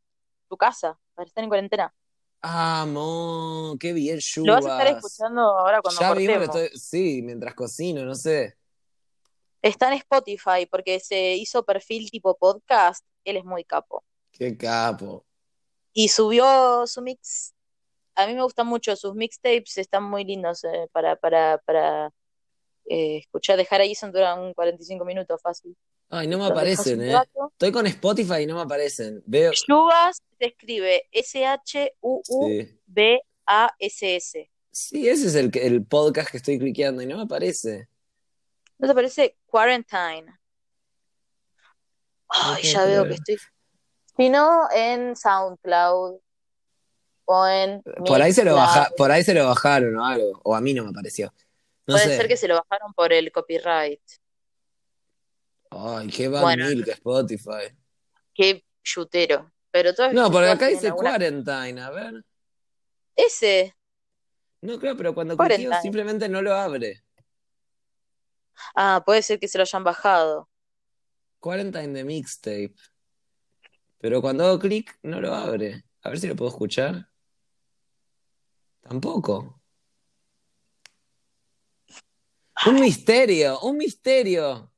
[0.49, 1.93] tu casa, para estar en cuarentena.
[2.47, 6.55] Amo, qué bien, Lo vas a estar escuchando ahora cuando Ya mismo cortemos.
[6.55, 8.55] estoy, sí, mientras cocino, no sé.
[9.63, 13.03] Está en Spotify porque se hizo perfil tipo podcast.
[13.23, 14.03] Él es muy capo.
[14.31, 15.25] Qué capo.
[15.91, 17.55] Y subió su mix.
[18.13, 22.13] A mí me gustan mucho sus mixtapes, están muy lindos eh, para, para, para
[22.87, 23.57] eh, escuchar.
[23.57, 25.75] Dejar ahí son duran 45 minutos fácil.
[26.09, 27.15] Ay, no me aparecen, ¿eh?
[27.51, 29.23] Estoy con Spotify y no me aparecen.
[29.25, 29.51] Veo.
[29.53, 31.69] Shubas se escribe S-H-U-U-B-A-S-S.
[34.31, 34.49] Sí.
[34.75, 37.87] Sí, ese es el, podcast que estoy cliqueando y no me aparece.
[38.77, 39.37] ¿No te parece?
[39.45, 40.37] Quarantine.
[42.27, 43.37] Ay, ya veo que estoy.
[44.17, 46.19] Si no, en SoundCloud
[47.23, 50.41] o en Por ahí se lo baja, por ahí se lo bajaron o algo.
[50.43, 51.33] O a mí no me apareció.
[51.87, 52.17] No Puede sé.
[52.17, 54.01] ser que se lo bajaron por el copyright.
[55.77, 57.75] Ay, qué Bad Bueno, Milk Spotify.
[58.33, 59.51] qué chutero.
[59.71, 61.11] Pero todos, No, porque acá dice alguna.
[61.11, 62.25] Quarantine, a ver.
[63.15, 63.75] Ese,
[64.61, 67.03] No, creo, pero cuando cliqueo simplemente no lo abre.
[68.73, 70.49] Ah, puede ser que se lo hayan bajado.
[71.39, 72.75] Quarantine de mixtape.
[73.99, 75.83] Pero cuando hago clic, no lo abre.
[76.03, 77.09] A ver si lo puedo escuchar.
[78.81, 79.61] Tampoco.
[82.67, 84.71] Un misterio, un misterio.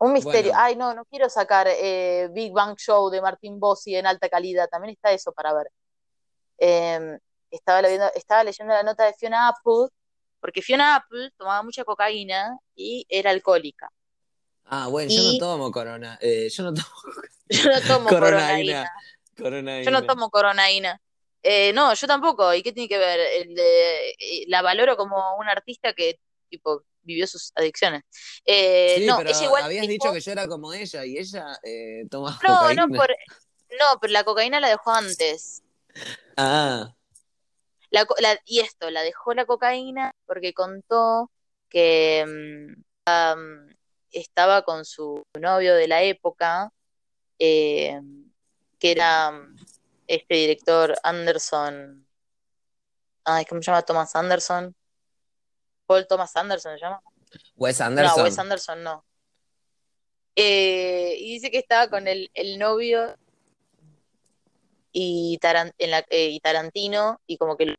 [0.00, 0.52] Un misterio.
[0.52, 4.28] Bueno, Ay, no, no quiero sacar eh, Big Bang Show de Martín Bossi en alta
[4.28, 4.68] calidad.
[4.68, 5.66] También está eso para ver.
[6.58, 7.18] Eh,
[7.50, 9.88] estaba, leyendo, estaba leyendo la nota de Fiona Apple,
[10.40, 13.90] porque Fiona Apple tomaba mucha cocaína y era alcohólica.
[14.66, 16.18] ah, bueno, yo no tomo corona.
[16.20, 16.86] eh, yo no tomo
[17.48, 18.90] yo no tomo coronaína.
[19.36, 19.82] coronaína.
[19.84, 21.00] Yo no tomo coronaína.
[21.42, 22.52] Eh, no, yo tampoco.
[22.54, 23.18] ¿Y qué tiene que ver?
[23.20, 26.18] El de- eh, la valoro como una artista que
[26.50, 28.02] tipo vivió sus adicciones.
[28.44, 31.18] Eh, Sí, no, pero ella igual habías dijo, dicho que yo era como ella y
[31.18, 32.86] ella eh, toma no, no cocaína.
[32.98, 33.08] por,
[33.70, 35.62] no, pero la cocaína la dejó antes.
[36.36, 36.94] Ah,
[37.90, 41.30] La, co- la- y esto, la dejó la cocaína porque contó
[41.70, 42.82] que mm,
[44.12, 46.70] estaba con su novio de la época,
[47.38, 48.00] eh,
[48.78, 49.32] que era
[50.06, 52.06] este director Anderson,
[53.24, 53.82] ay, ¿cómo se llama?
[53.82, 54.74] Thomas Anderson.
[55.88, 57.00] Paul Thomas Anderson se llama.
[57.56, 58.24] Wes No, Anderson.
[58.24, 59.04] Wes Anderson no.
[60.36, 63.16] Eh, y dice que estaba con el, el novio
[64.92, 67.74] y, Taran- en la- eh, y Tarantino y como que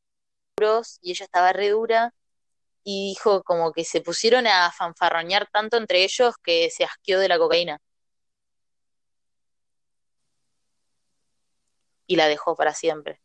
[0.60, 2.14] los y ella estaba re dura
[2.84, 7.28] y dijo como que se pusieron a fanfarroñar tanto entre ellos que se asqueó de
[7.30, 7.80] la cocaína
[12.08, 13.22] y la dejó para siempre.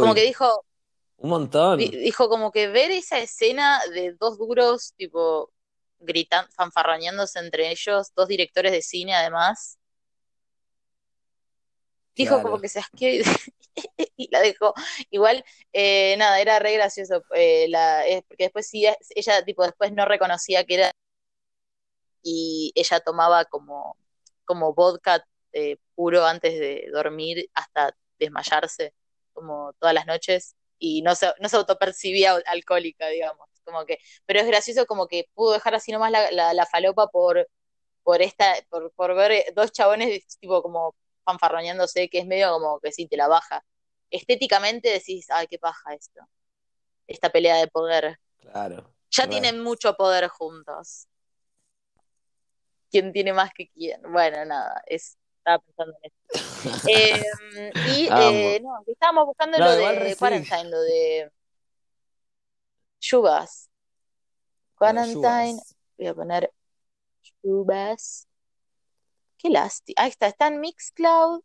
[0.00, 0.64] Como que dijo,
[1.24, 1.78] un montón.
[1.78, 5.50] dijo como que ver esa escena de dos duros tipo
[5.98, 9.78] gritan, fanfarroñándose entre ellos, dos directores de cine además,
[12.14, 13.22] dijo como que se asqueó y,
[14.16, 14.74] y la dejó.
[15.08, 18.84] Igual, eh, nada, era re gracioso, eh, la, eh, porque después sí,
[19.14, 20.90] ella tipo después no reconocía que era
[22.22, 23.96] y ella tomaba como,
[24.44, 28.92] como vodka eh, puro antes de dormir hasta desmayarse,
[29.32, 33.48] como todas las noches, y no se, no se autopercibía alcohólica, digamos.
[33.64, 37.08] Como que, pero es gracioso como que pudo dejar así nomás la, la, la falopa
[37.08, 37.48] por,
[38.02, 40.94] por esta, por, por ver dos chabones tipo como
[41.24, 43.64] fanfarroñándose, que es medio como que sí te la baja.
[44.10, 46.20] Estéticamente decís, ay, qué paja esto,
[47.06, 48.18] esta pelea de poder.
[48.40, 51.08] Claro, Ya tienen mucho poder juntos.
[52.90, 54.02] ¿Quién tiene más que quién?
[54.12, 56.88] Bueno, nada, es, estaba pensando en eso.
[56.88, 57.22] Eh,
[57.98, 60.16] y eh, no, estábamos buscando No, lo de.
[60.16, 61.30] Quarantine, lo de
[63.00, 63.68] Yubas.
[64.76, 65.60] Quarantine,
[65.98, 66.52] voy a poner
[67.42, 68.26] Yubas.
[69.36, 70.02] Qué lástima.
[70.02, 71.42] Ahí está, está en Mixcloud.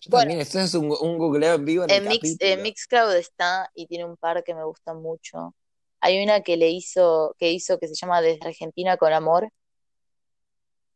[0.00, 2.62] Yo Bueno, también, esto es un, un googleo en vivo en el Mix, en capítulo.
[2.62, 5.54] Mixcloud está y tiene un par que me gustan mucho.
[6.00, 9.50] Hay una que le hizo, que hizo que se llama Desde Argentina con Amor.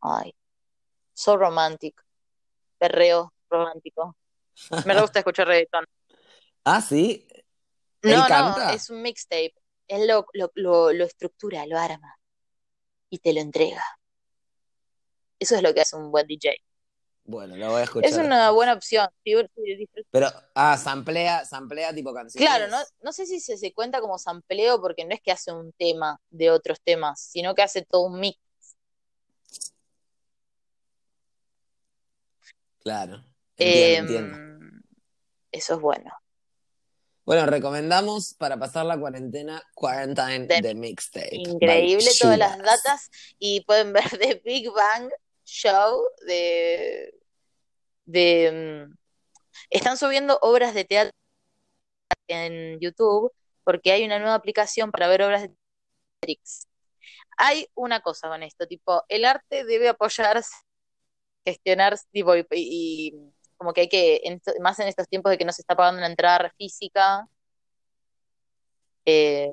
[0.01, 0.35] Ay,
[1.15, 2.01] so romantic,
[2.79, 4.17] perreo romántico.
[4.87, 5.87] Me gusta escuchar reggaetón.
[6.65, 7.27] Ah, sí,
[8.03, 9.55] él No, no, es un mixtape.
[9.89, 12.17] Él lo, lo, lo, lo estructura, lo arma
[13.11, 13.85] y te lo entrega.
[15.39, 16.57] Eso es lo que hace un buen DJ.
[17.25, 18.11] Bueno, lo voy a escuchar.
[18.11, 19.09] Es una buena opción.
[20.11, 22.49] Pero, ah, samplea, samplea tipo canciones.
[22.49, 25.53] Claro, no, no sé si se, se cuenta como sampleo porque no es que hace
[25.53, 28.39] un tema de otros temas, sino que hace todo un mix.
[32.81, 33.25] Claro.
[33.57, 34.39] Entiendo, entiendo.
[35.53, 36.11] Eso es bueno.
[37.25, 41.29] Bueno, recomendamos para pasar la cuarentena Quarantine De- de Mixtape.
[41.37, 45.09] Increíble todas las datas y pueden ver The Big Bang
[45.53, 47.15] Show de,
[48.07, 48.97] de mm,
[49.71, 51.13] están subiendo obras de teatro
[52.29, 53.33] en YouTube
[53.65, 55.49] porque hay una nueva aplicación para ver obras de
[56.23, 56.69] Matrix.
[57.37, 60.53] Hay una cosa con esto, tipo, el arte debe apoyarse,
[61.45, 63.15] gestionarse, tipo, y, y
[63.59, 65.99] como que hay que, en más en estos tiempos de que no se está pagando
[65.99, 67.29] una entrada física,
[69.05, 69.53] eh,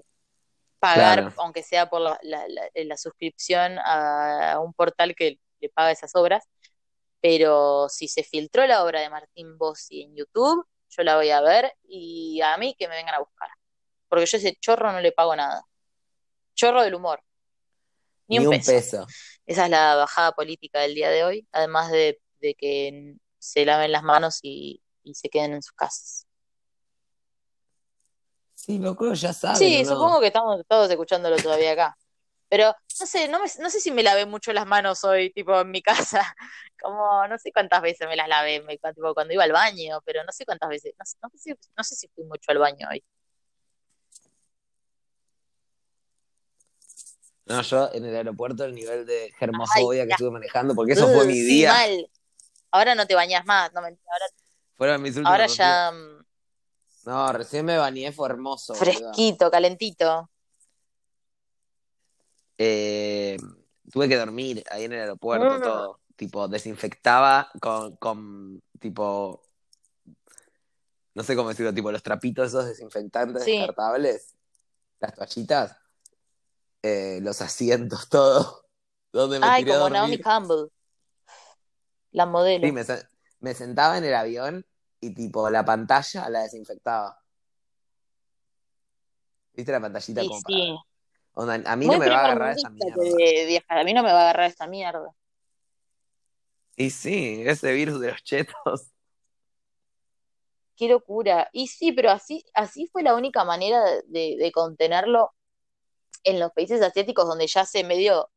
[0.80, 1.34] pagar, Claro.
[1.40, 6.16] aunque sea por la, la- la- la suscripción a un portal que le paga esas
[6.16, 6.46] obras.
[7.22, 11.42] Pero si se filtró la obra de Martín Bossi en YouTube, yo la voy a
[11.42, 13.50] ver y a mí que me vengan a buscar.
[14.08, 15.64] Porque yo ese chorro no le pago nada.
[16.56, 17.22] Chorro del humor.
[18.28, 18.72] Ni, Ni un peso.
[18.72, 19.08] peso.
[19.46, 23.92] Esa es la bajada política del día de hoy, además de, de que se laven
[23.92, 26.26] las manos y, y se queden en sus casas.
[28.56, 29.58] Sí, lo creo ya saben.
[29.58, 31.98] Sí, supongo que estamos todos escuchándolo todavía acá.
[32.50, 35.60] Pero no sé, no, me- no sé si me lavé mucho las manos hoy, tipo
[35.62, 35.82] en mi
[36.22, 36.36] casa.
[36.82, 40.24] Como no sé cuántas veces me las lavé, me- tipo, cuando iba al baño, pero
[40.24, 40.94] no sé cuántas veces.
[40.98, 43.04] No, sé- no sé si, no sé si fui mucho al baño hoy.
[47.46, 51.08] No, yo en el aeropuerto el nivel de germofobia Ay, que estuve manejando, porque eso
[51.08, 51.72] fue mi sí, día.
[51.72, 52.10] mal.
[52.72, 54.26] Ahora no te bañas más, no, mentira, ahora,
[54.78, 56.26] Fueron mis últimos ahora ya mm,
[57.06, 58.76] No, recién me bañé, fue hermoso.
[58.76, 60.30] fresquito, calentito.
[62.62, 63.38] Eh,
[63.92, 65.62] tuve que dormir ahí en el aeropuerto, Mm.
[65.64, 66.00] todo.
[66.18, 69.42] Tipo, desinfectaba con, con, tipo,
[71.16, 73.52] no sé cómo decirlo, tipo los trapitos esos desinfectantes Sí.
[73.52, 74.36] descartables,
[75.00, 75.78] las toallitas,
[76.84, 78.66] eh, los asientos, todo.
[79.14, 79.90] Donde me Ay, tiré como.
[79.90, 80.68] Naomi Campbell,
[82.12, 82.68] la modelo.
[82.68, 83.08] Sí, me, se-
[83.40, 84.66] me sentaba en el avión
[85.00, 87.18] y tipo la pantalla la desinfectaba.
[89.54, 90.44] ¿Viste la pantallita Sí, como sí.
[90.44, 90.89] para...
[91.34, 93.02] Onda, a mí Muy no me va a agarrar esa mierda.
[93.70, 95.14] A mí no me va a agarrar esta mierda.
[96.76, 98.92] Y sí, ese virus de los chetos.
[100.78, 101.50] Qué locura.
[101.52, 105.34] Y sí, pero así, así fue la única manera de, contenerlo
[106.24, 108.30] en los países asiáticos donde ya se medio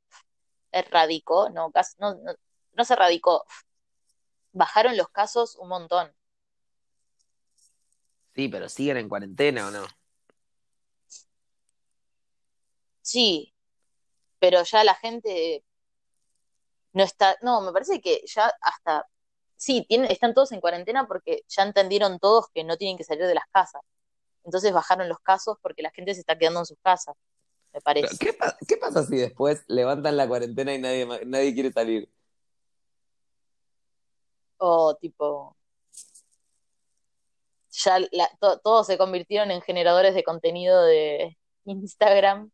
[0.72, 2.34] erradicó, no, casi- no, no,
[2.72, 3.44] no se erradicó.
[4.52, 6.12] Bajaron los casos un montón.
[8.34, 9.86] Sí, pero siguen en cuarentena o no.
[13.12, 13.52] Sí,
[14.38, 15.62] pero ya la gente
[16.94, 19.06] no está, no, me parece que ya hasta,
[19.54, 23.26] sí, tienen, están todos en cuarentena porque ya entendieron todos que no tienen que salir
[23.26, 23.82] de las casas.
[24.44, 27.14] Entonces bajaron los casos porque la gente se está quedando en sus casas,
[27.74, 28.16] me parece.
[28.18, 32.10] ¿Qué, pa- qué pasa si después levantan la cuarentena y nadie, nadie quiere salir?
[34.56, 35.54] O tipo,
[37.72, 41.36] ya la- to- todos se convirtieron en generadores de contenido de
[41.66, 42.50] Instagram,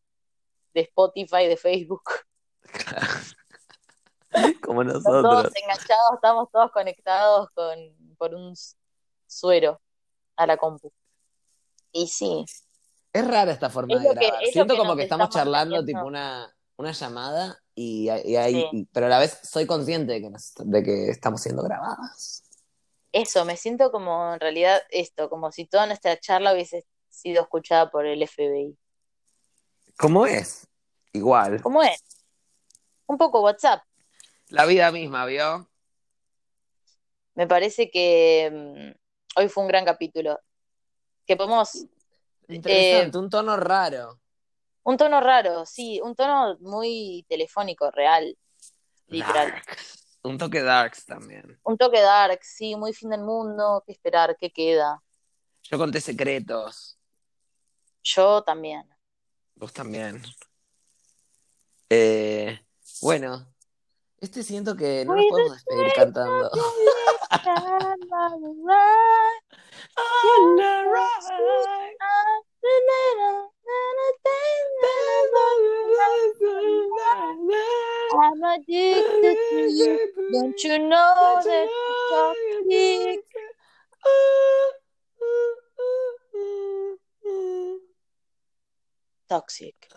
[0.74, 2.02] de Spotify, de Facebook.
[4.62, 5.22] Como nosotros.
[5.22, 7.78] todos enganchados, estamos todos conectados con,
[8.18, 8.54] por un
[9.26, 9.80] suero
[10.36, 10.92] a la compu.
[11.92, 12.44] Y sí,
[13.12, 14.44] Es rara esta forma Es de que- grabar.
[14.52, 18.68] Siento que como que estamos charlando tipo una, una llamada y, y ahí, Sí.
[18.72, 22.42] y- pero a la vez soy consciente de que, nos- de que estamos siendo grabadas.
[23.10, 27.90] eso, me siento como en realidad esto, como si toda nuestra charla hubiese sido escuchada
[27.90, 28.76] por el FBI.
[29.98, 30.68] ¿Cómo es?
[31.12, 31.60] Igual.
[31.60, 32.00] ¿Cómo es?
[33.06, 33.82] Un poco WhatsApp.
[34.48, 35.68] La vida misma, ¿vio?
[37.34, 40.38] Me parece que mm, hoy fue un gran capítulo.
[41.26, 41.84] Que podemos,
[42.48, 44.20] Interesante, un tono raro.
[44.84, 48.36] un tono raro, sí, un tono muy telefónico, real,
[49.08, 49.50] literal.
[49.50, 49.76] Dark.
[50.22, 51.58] Un toque darks también.
[51.64, 55.02] Un toque dark, sí, muy fin del mundo, qué esperar, qué queda.
[55.64, 56.98] Yo conté secretos.
[58.02, 58.88] Yo también.
[59.58, 60.22] Vos también.
[61.90, 62.60] Eh,
[63.02, 63.44] bueno,
[64.20, 66.50] este siento que no nos podemos despedir cantando.
[78.20, 79.98] I'm addicted to you.
[80.32, 82.34] Don't you know that you're
[82.64, 83.24] toxic?
[89.28, 89.88] toxic.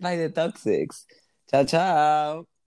[0.00, 1.04] By the Toxics.
[1.50, 2.55] Ciao, ciao.